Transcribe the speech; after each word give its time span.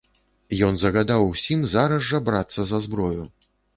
Ён 0.67 0.73
загадаў 0.83 1.27
усім 1.33 1.59
зараз 1.75 2.01
жа 2.09 2.23
брацца 2.31 2.61
за 2.71 2.79
зброю. 2.87 3.23